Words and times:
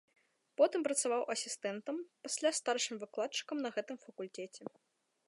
Потым 0.59 0.85
працаваў 0.87 1.21
асістэнтам, 1.33 1.97
пасля 2.23 2.49
старшым 2.63 2.95
выкладчыкам 3.05 3.57
на 3.67 3.73
гэтым 3.77 3.97
факультэце. 4.07 4.61